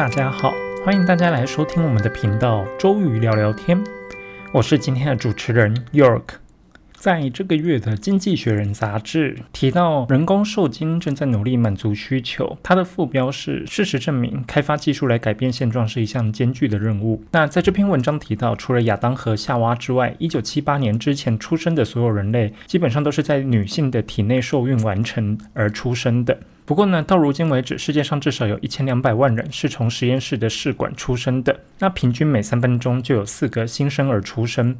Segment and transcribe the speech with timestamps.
[0.00, 3.78] 大家好，欢迎大家来收听我们的频道周瑜聊聊天，
[4.50, 6.22] 我是今天的主持人 York。
[6.94, 12.56] 在这个月的《经济学人》杂志提到，人工受精正在努力满足需求。
[12.62, 17.22] 它的副标是“事实证明，开发技术来改变现状是一项艰巨的任务”。
[17.32, 26.38] 那在这篇文章提到，除了亚当和夏娃之外，一九七八年之前出生的所有人类，基本上都是在女性的体内受孕完成而出生的。
[26.70, 31.58] 不过呢，到如今为止，世界上至少有一千两百万人是从实验室的试管出生的。
[31.80, 34.76] 那平均每三分钟就有四个新生儿出生。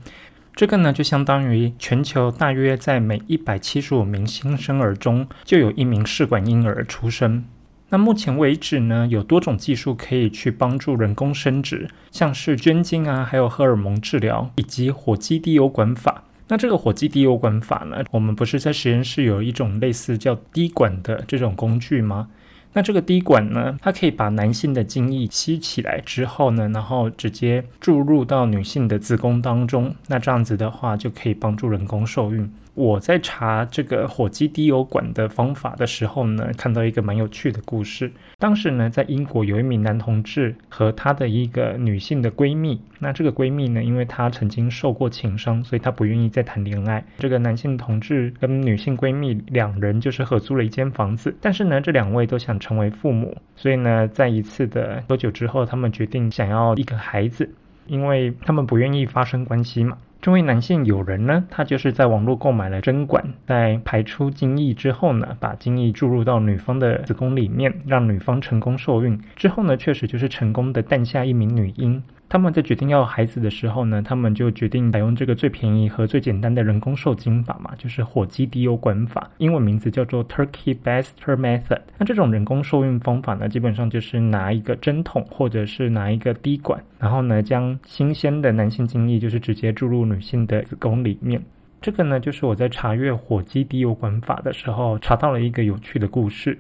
[0.55, 7.45] 这个呢，就相当于全球大约在每一百七十五名新生儿中就有一名试管婴儿出生。
[7.89, 16.23] 那目前为止呢，有多种技术可以去帮助人工生殖，像是捐精啊，还有荷尔蒙治疗，以及火鸡滴油管法。
[16.51, 22.29] 那这个火机滴油管法呢，我们不是在实验室有一种类似叫滴管的这种工具吗？
[22.73, 29.95] 那这个滴管呢，它可以把男性的精液吸起来之后呢，然后直接注入到女性的子宫当中。
[30.09, 32.53] 那这样子的话，就可以帮助人工受孕。
[32.75, 38.11] 我在查这个火鸡滴油管的方法的时候呢，看到一个蛮有趣的故事。
[38.39, 42.81] 当时呢，在英国有一名男同志和他的一个女性的闺蜜。
[42.99, 47.05] 那这个闺蜜呢，因为她曾经受过情伤，所以她不愿意再谈恋爱。
[47.19, 51.35] 这个男性同志跟女性闺蜜两人就是合租了一间房子。
[51.41, 57.51] 但是呢，这两位都想成为父母，所以呢，在一次的喝酒之后，他们决定想要一个孩子，
[57.87, 59.97] 因为他们不愿意发生关系嘛。
[60.23, 69.19] 这位男性友人呢，他就是在网络购买了针管，在排出精液之后呢，把精液注入到女方的子宫里面，让女方成功受孕。
[69.35, 72.03] 之后呢，确实就是成功的诞下一名女婴。
[72.31, 81.81] 他们在决定要孩子的时候呢，他们就决定采用这个最便宜和最简单的人工受精法嘛，就是火鸡滴油管法，英文名字叫做 Turkey Baster Method。
[81.99, 91.43] 那这种人工受孕方法呢，基本上就是拿一个针筒或者是拿一个滴管，然后呢将新鲜的男性精液就是直接注入女性的子宫里面。
[91.81, 96.57] 这个呢，就是我在查阅火鸡滴油管法的时候查到了一个有趣的故事。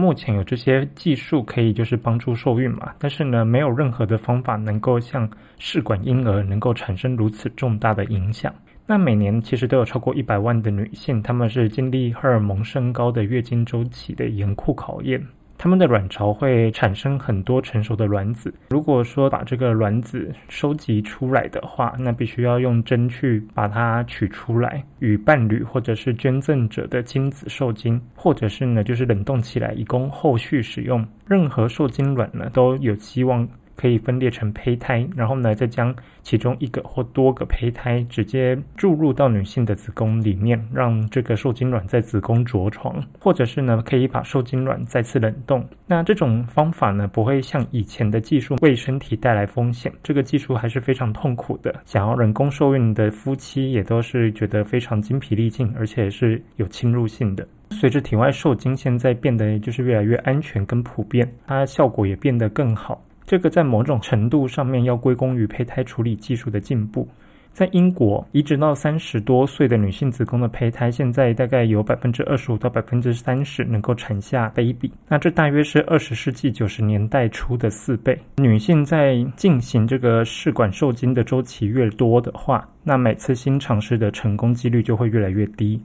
[0.00, 5.28] 目前有这些技术可以就是帮助受孕嘛，但是呢，没有任何的方法能够像
[5.58, 8.50] 试管婴儿能够产生如此重大的影响。
[8.86, 15.22] 那每年其实都有超过一百万的女性，她们是经历荷尔蒙升高的月经周期的严酷考验。
[15.62, 18.50] 它们的卵巢会产生很多成熟的卵子。
[18.70, 31.06] 如果说把这个卵子收集出来的话，那必须要用针去把它取出来，与伴侣或者是捐赠者的精子受精，或者是呢就是冷冻起来以供后续使用。
[31.26, 33.46] 任何受精卵呢都有希望。
[33.80, 45.66] 可以分裂成胚胎，然后呢，再将其中一个或多个胚胎直接注入到女性的子宫里面，让这个受精卵在子宫着床，或者是呢，可以把受精卵再次冷冻。
[45.86, 51.74] 那这种方法呢，不会像以前的技术为身体带来风险，这个技术还是非常痛苦的。
[51.86, 57.48] 想要人工受孕的夫妻也都是觉得非常精疲力尽，而且是有侵入性的。
[57.70, 63.00] 随着体外受精现在变得就是越来越安全跟普遍，它效果也变得更好。
[63.30, 67.06] 这个在某种程度上面要归功于胚胎处理技术的进步。
[67.52, 74.90] 在英国，移植到三十多岁的女性子宫的胚胎，现在大概有百分之二十五到百分之三十能够产下 baby。
[75.06, 78.18] 那这大约是二十世纪九十年代初的四倍。
[78.38, 85.80] 女性在进行这个试管受精的周期越多的话，那每次新尝试的成功几率就会越来越低。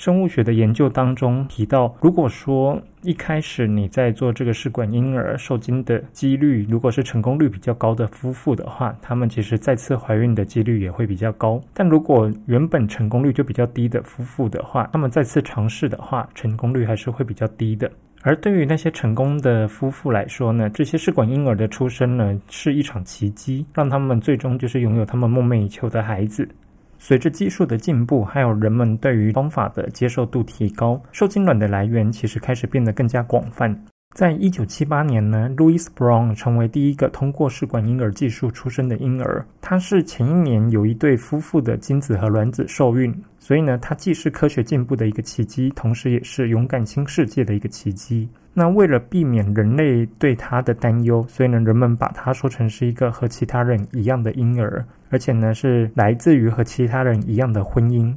[0.00, 11.60] 生物学的研究当中提到，如果说一开始你在做这个试管婴儿受精的几率，如果是成功率比较高的夫妇的话，他们其实再次怀孕的几率也会比较高。
[11.74, 17.90] 但如果原本成功率就比较低的夫妇的话，他们再次尝试的话，成功率还是会比较低的。
[18.22, 26.48] 而对于那些成功的夫妇来说呢，这些试管婴儿的出生呢，是一场奇迹，让他们最终就是拥有他们梦寐以求的孩子。
[27.02, 33.74] 随着技术的进步，还有人们对于方法的接受度提高，受精卵的来源其实开始变得更加广泛。
[34.14, 39.46] 在一九七八年呢，Louis Brown 成为第一个通过试管婴儿技术出生的婴儿。
[39.62, 48.28] 他是前一年有一对夫妇的精子和卵子受孕，所以呢，他既是科学进步的一个奇迹，同时也是勇敢新世界的一个奇迹。
[48.52, 58.14] 那为了避免人类对他的担忧，所以呢，人们把他说成是一个和其他人一样的婴儿，而且呢，是来自于和其他人一样的婚姻。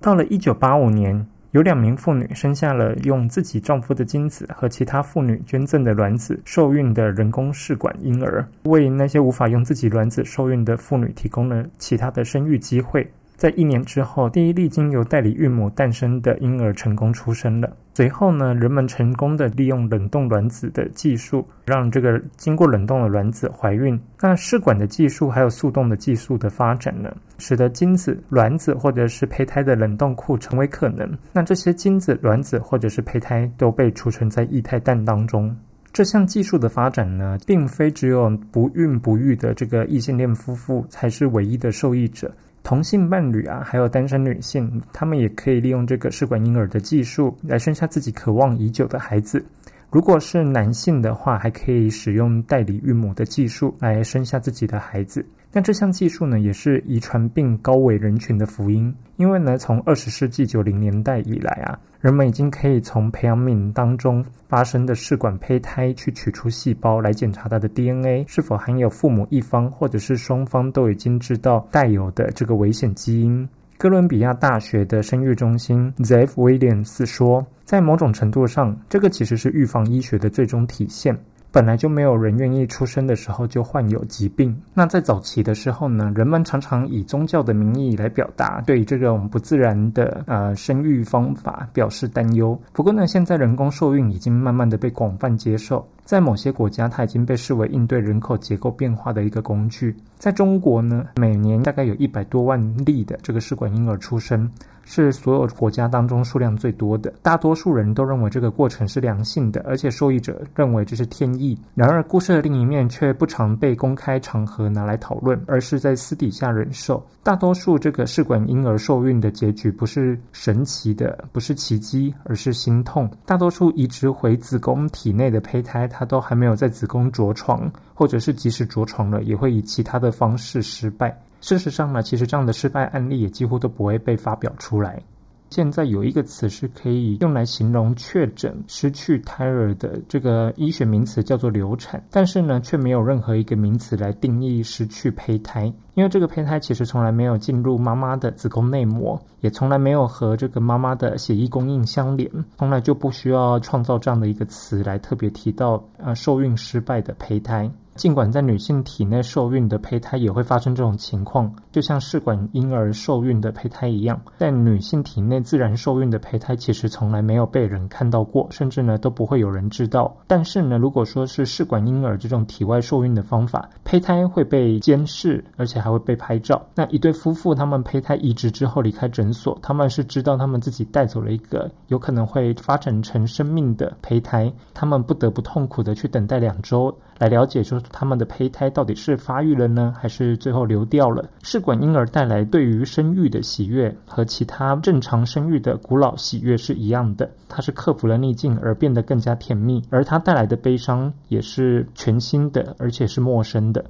[0.00, 1.26] 到了一九八五年。
[1.52, 13.10] 有两名妇女生下了用自己丈夫的精子和其他妇女捐赠的卵子受孕的人工试管婴儿，为那些无法用自己卵子受孕的妇女提供了其他的生育机会。
[13.36, 17.70] 在一年之后，第一例经由代理孕母诞生的婴儿成功出生了。
[17.92, 23.98] 随后呢，人们成功的利用冷冻卵子的技术，让这个经过冷冻的卵子怀孕。
[24.22, 31.06] 那试管的技术还有速冻的技术的发展呢，使得精子、卵子或者是胚胎的冷冻库成为可能。
[31.34, 35.54] 那这些精子、卵子或者是胚胎都被储存在液态氮当中。
[35.92, 42.30] 这项技术的发展呢，并非只有不孕不育的这个异性恋夫妇才是唯一的受益者。
[42.66, 49.40] 同性伴侣啊，还有单身女性，他们也可以利用这个试管婴儿的技术来生下自己渴望已久的孩子。
[49.88, 55.24] 如果是男性的话，还可以使用代理孕母的技术来生下自己的孩子。
[55.56, 58.94] 那这项技术呢，也是遗传病高危人群的福音。
[59.16, 73.48] 因为呢，从二十世纪九零年代以来啊，人们已经可以从培养皿当中发生的试管胚胎去取出细胞来检查它的 DNA 是否含有父母一方或者是双方都已经知道带有的这个危险基因。
[73.78, 81.18] 哥伦比亚大学的生育中心 Zev Williams 说，在某种程度上，这个其实是预防医学的最终体现。
[81.56, 84.54] 本来就没有人愿意出生的时候就患有疾病。
[84.74, 92.60] 那在早期的时候呢，人们常常以宗教的名义来表达对这种不自然的呃生育方法表示担忧。
[92.74, 95.82] 不过呢，现在人工受孕已经慢慢的被广泛接受。
[96.06, 99.94] 在某些国家，它已经被视为应对人口结构变化的一个工具。
[100.16, 104.48] 在中国呢，每年大概有一百多万例的这个试管婴儿出生，
[104.84, 107.12] 是所有国家当中数量最多的。
[107.22, 111.58] 大多数人都认为这个过程是良性的，而且受益者认为这是天意。
[111.74, 117.04] 然而，故事的另一面却不常被公开场合拿来讨论，而是在私底下忍受。
[117.22, 123.10] 大多数这个试管婴儿受孕的结局不是神奇的，不是奇迹，而是心痛。
[123.26, 125.90] 大多数移植回子宫体内的胚胎。
[125.98, 131.18] 它都还没有在子宫着床，或者是即使着床了，也会以其他的方式失败。
[131.40, 135.02] 事实上呢，其实这样的失败案例也几乎都不会被发表出来。
[135.48, 142.04] 现在有一个词是可以用来形容确诊失去胎儿的这个医学名词，叫做流产。
[142.10, 157.70] 但是呢，却没有任何一个名词来定义失去胚胎，因为这个胚胎其实从来没有进入妈妈的子宫内膜，也从来没有和这个妈妈的血液供应相连，从来就不需要创造这样的一个词来特别提到呃受孕失败的胚胎。
[157.96, 170.14] 尽管在女性体内受孕的胚胎也会发生这种情况，就像试管婴儿受孕的胚胎一样，在女性体内自然受孕的胚胎其实从来没有被人看到过，甚至呢都不会有人知道。
[170.26, 176.64] 但是呢，如果说是试管婴儿这种体外受孕的方法，胚胎会被监视，而且还会被拍照。
[176.74, 186.94] 那一对夫妇他们胚胎移植之后离开诊所，他们是知道他们自己带走了一个有可能会发展成生命的胚胎，他们不得不痛苦的去等待两周。
[187.18, 191.28] 来了解，说他们的胚胎到底是发育了呢，还是最后流掉了？
[191.42, 197.30] 试管婴儿带来对于生育的喜悦，和其他正常生育的古老喜悦是一样的。
[197.48, 203.84] 它是克服了逆境而变得更加甜蜜，而它带来的悲伤也是全新的，而且是陌生的。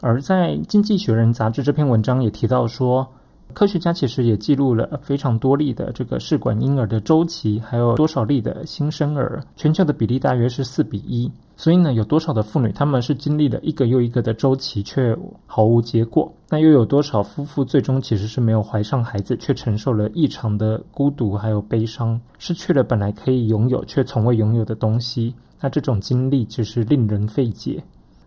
[0.00, 3.06] 而在《经济学人》杂志这篇文章也提到说。
[3.52, 11.30] 科学家其实也记录了非常多例的这个试管婴儿的周期，还有多少例的新生儿，全球的比例大约是四比一。
[11.56, 15.16] 所以呢，有多少的妇女他们是经历了一个又一个的周期却
[15.46, 16.32] 毫无结果？
[16.48, 25.34] 那又有多少夫妇最终其实是没有怀上孩子，却承受了异常的孤独还有悲伤，失去了本来可以拥有却从未拥有的东西？
[25.60, 27.82] 那这种经历其实令人费解。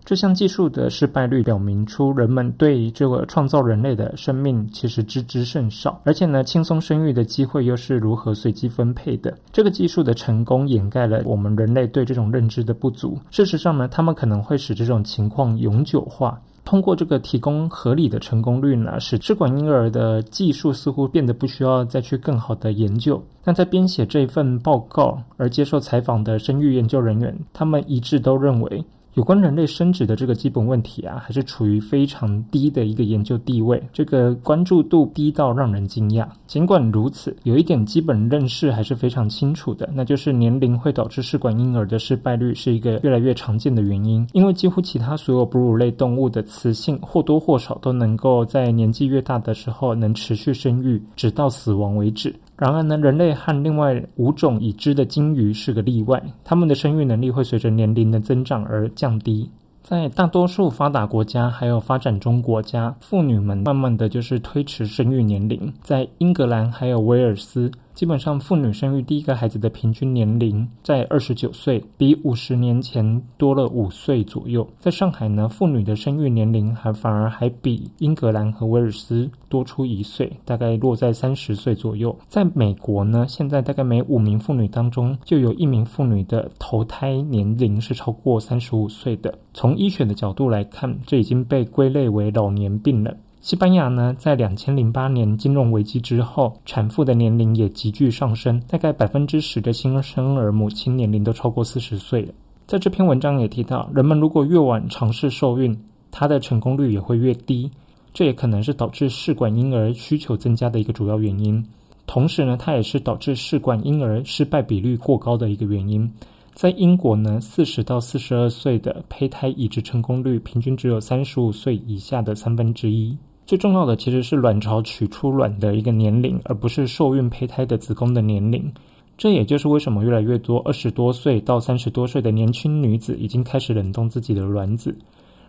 [0.07, 9.37] 这项技术的失败率表明出人们对这个创造人类的生命其实知之甚少，而且呢，轻松生育的机会又是如何随机分配的？
[9.51, 13.19] 这个技术的成功掩盖了我们人类对这种认知的不足。
[13.31, 16.39] 事实上呢，他们可能会使这种情况永久化。
[16.63, 23.21] 通过这个提供合理的成功率呢，使试管婴儿的技术似乎变得不需要再去更好的研究。
[23.43, 28.85] 但在编写这份报告而接受采访的生育研究人员，他们一致都认为。
[29.17, 36.27] 有关人类生殖的这个基本问题啊，还是处于非常低的一个研究地位，这个关注度低到让人惊讶。
[36.45, 44.23] 尽管如此，有一点基本认识还是非常清楚的，那就是年龄会导致试管婴儿的失败率是一个越来越常见的原因。
[44.33, 52.31] 因为几乎其他所有哺乳类动物的雌性或多或少都能够在年纪越大的时候能持续生育，直到死亡为止。
[52.57, 59.49] 然而呢，人类和另外五种已知的鲸鱼是个例外，它们的生育能力会随着年龄的增长而降低。
[59.83, 65.71] 在大多数发达国家还有发展中国家，妇女们慢慢的就是推迟生育年龄。
[65.81, 67.71] 在英格兰还有威尔斯。
[67.97, 74.69] 基本上，妇女生育第一个孩子的平均年龄在二十九岁，比五十年前多了五岁左右。
[74.77, 82.15] 在上海呢，妇女的生育年龄还反而还比英格兰和威尔斯多出一岁，大概落在三十岁左右。
[82.27, 89.39] 在美国呢，现在大概每五名妇女当中就有一名妇女的头胎年龄是超过三十五岁的。
[89.55, 93.17] 从医学的角度来看，这已经被归类为老年病了。
[93.47, 102.33] 西班牙呢，在两千零八年金融危机之后，产妇的年龄也急剧上升，大概百分之十的新生儿母亲年龄都超过四十岁了。
[102.65, 105.73] 在这篇文章也提到，人们如果越晚尝试受孕，
[106.11, 107.71] 它的成功率也会越低，
[108.13, 111.65] 这也可能是导致试管婴儿需求增加的一个主要原因。
[112.05, 116.11] 同时呢，它也是导致试管婴儿失败比率过高的一个原因。
[116.53, 123.17] 在英国呢，四十到四十二岁的胚胎移植成功率平均只有三十五岁以下的三分之一。
[123.47, 128.69] 最重要的其实是卵巢取出卵的一个年龄，而不是受孕胚胎的子宫的年龄。
[129.17, 134.93] 这也就是为什么越来越多二十多岁到三十多岁的年轻女子已经开始冷冻自己的卵子。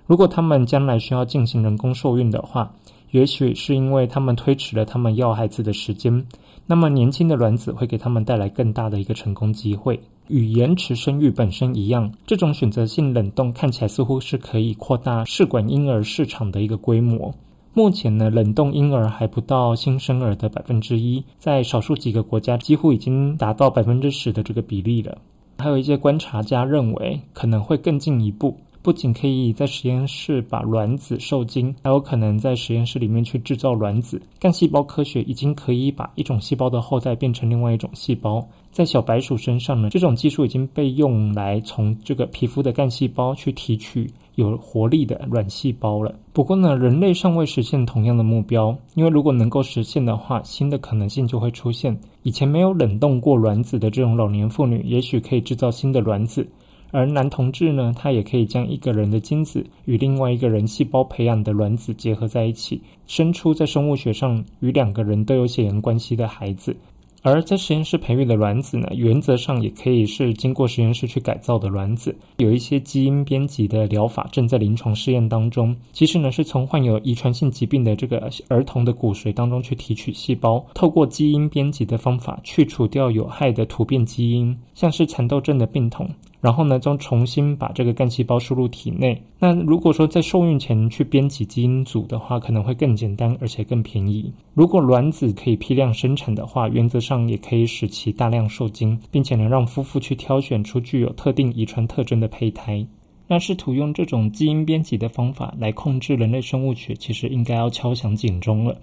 [0.07, 2.73] 如果她们将来需要进行人工受孕的话，
[3.11, 6.25] 也许是因为她们推迟了她们要孩子的时间。
[6.67, 9.99] 那么年轻的卵子会给他们带来更大的一个成功机会。
[10.29, 17.35] 与延迟生育本身一样，这种选择性冷冻看起来似乎是可以扩大试管婴儿市场的一个规模。
[17.79, 25.17] 目前呢，冷冻婴儿还不到新生儿的百分之一，在少数几个国家几乎已经达到百分之十的这个比例了。
[25.59, 34.21] 还有一些观察家认为，可能会更进一步，不仅可以在实验室把卵子受精，还有可能在实验室里面去制造卵子。
[34.41, 38.45] 干细胞科学已经可以把一种细胞的后代变成另外一种细胞。
[38.73, 44.11] 在小白鼠身上呢，这种技术已经被用来从这个皮肤的干细胞去提取。
[44.39, 46.15] 有活力的卵细胞了。
[46.33, 51.99] 不过呢，人类尚未实现同样的目标，因为如果能够实现的话，新的可能性就会出现。
[52.23, 56.45] 以前没有冷冻过卵子的这种老年妇女，也许可以制造新的卵子；
[56.93, 66.77] 而男同志呢，他也可以将一个人的精子与另外一个人细胞培养的卵子结合在一起，生出在生物学上与两个人都有血缘关系的孩子。
[67.23, 72.17] 而在实验室培育的卵子呢，原则上也可以是经过实验室去改造的卵子。
[72.37, 75.77] 有一些基因编辑的疗法正在临床试验当中。
[75.93, 86.09] 其实呢，是从患有遗传性疾病的这个儿童的骨髓当中去提取细胞，透过基因编辑的方法去除掉有害的突变基因，像是蚕豆症的病童。
[86.41, 89.21] 然后呢，将重新把这个干细胞输入体内。
[89.41, 94.33] 那如果说在受孕前去编辑基因组的话，可能会更简单，而且更便宜。
[94.55, 102.87] 如果卵子可以批量生产的话，原则上也可以使其大量受精，并且能让夫妇去挑选出具有特定遗传特征的胚胎。
[103.27, 108.79] 那试图用这种基因编辑的方法来控制人类生物学，其实应该要敲响警钟了。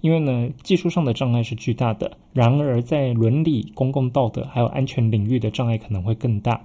[0.00, 6.60] 因为呢，技术上的障碍是巨大的，然而在伦理、公共道德还有安全领域的障碍可能会更大。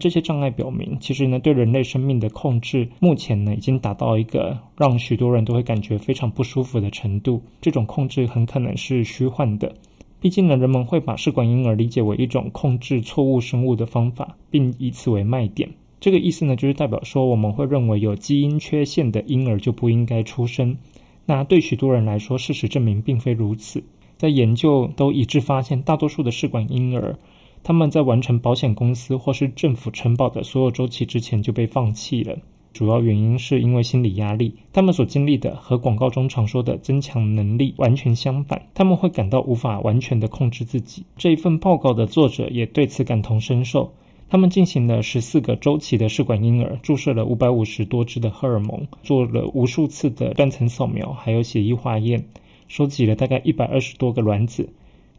[0.00, 7.42] 这些障碍表明，其实呢，对人类生命的控制，目前呢，已经达到一个让许多人都会感觉非常不舒服的程度。
[7.60, 9.74] 这种控制很可能是虚幻的，
[10.20, 15.70] 毕竟呢，人们会把试管婴儿理解为一种控制错误生物的方法，并以此为卖点。
[16.00, 20.78] 这个意思呢，就是代表说，我们会认为有基因缺陷的婴儿就不应该出生。
[21.26, 23.84] 那对许多人来说，事实证明并非如此。
[24.16, 27.18] 在研究都一致发现，大多数的试管婴儿。
[27.62, 32.38] 他们在完成保险公司或是政府承保的所有周期之前就被放弃了，
[32.72, 34.54] 主要原因是因为心理压力。
[34.72, 41.04] 他们所经历的和广告中常说的增强能力完全相反，他们会感到无法完全的控制自己。
[41.16, 43.92] 这一份报告的作者也对此感同身受。
[44.28, 52.24] 他们进行了十四个周期的试管婴儿，注射了五百五十多支的荷尔蒙，做了无数次的断层扫描，还有血液化验，
[52.68, 54.68] 收集了大概一百二十多个卵子。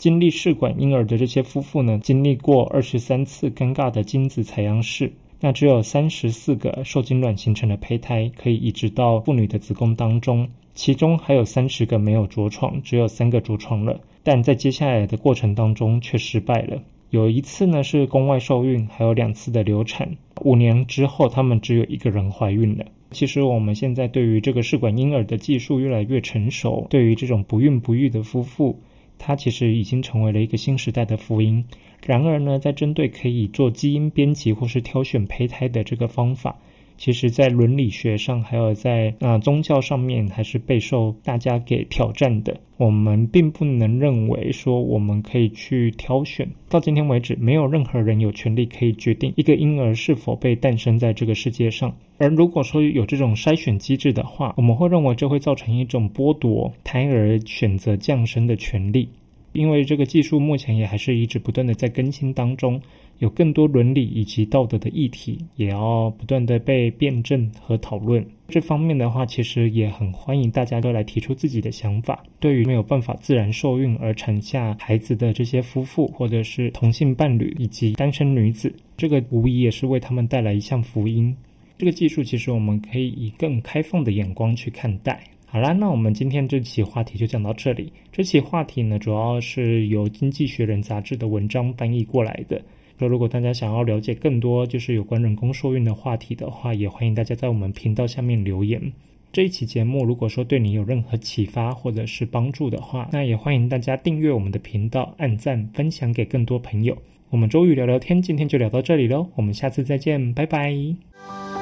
[0.01, 16.81] 经历试管婴儿的这些夫妇呢，经历过二十三次尴尬的精子采样室，那只有三十四个受精卵形成的胚胎可以移植到妇女的子宫当中，其中还有三十个没有着床，只有三个着床了，但在接下来的过程当中却失败了。
[17.11, 20.09] 有一次呢是宫外受孕，还有两次的流产。
[20.41, 22.83] 五年之后，他们只有一个人怀孕了。
[23.11, 28.75] 其实我们现在对于这个试管婴儿的技术越来越成熟，对于这种不孕不育的夫妇。
[29.23, 31.63] 它其实已经成为了一个新时代的福音。
[32.03, 36.59] 然而呢，在针对可以做基因编辑或是挑选胚胎的这个方法。
[36.97, 42.59] 其实，在伦理学上，还有在啊宗教上面，还是备受大家给挑战的。
[42.77, 46.47] 我们并不能认为说我们可以去挑选。
[46.69, 51.95] 到今天为止，没有任何人有权利可以决定一个婴儿是否被诞生在这个世界上。
[52.17, 59.09] 而如果说有这种筛选机制的话，我们会认为这会造成一种剥夺胎儿选择降生的权利。
[59.53, 62.79] 因为这个技术目前也还是一直不断的在更新当中，
[63.21, 68.25] 有更多伦理以及道德的议题也要不断的被辩证和讨论。
[68.47, 72.23] 这方面的话，其实也很欢迎大家都来提出自己的想法。
[72.39, 81.33] 对于没有办法自然受孕而产下孩子的这些夫妇，或者是同性伴侣以及单身女子，这个无疑也是为他们带来一项福音。
[81.77, 85.23] 这个技术其实我们可以以更开放的眼光去看待。
[85.45, 87.93] 好啦，那我们今天这期话题就讲到这里。
[88.11, 92.59] 这期话题呢，主要是由《经济学人》杂志的文章翻译过来的。
[92.97, 98.91] 那如果大家想要了解更多就是有关人工受孕的话题的话，也欢迎大家在我们频道下面留言。
[99.33, 106.97] 这一期节目如果说对你有任何启发或者是帮助的话，那也欢迎大家订阅我们的频道、按赞、分享给更多朋友。
[107.29, 111.60] 我们周瑜聊聊天，今天就聊到这里喽，我们下次再见，拜拜。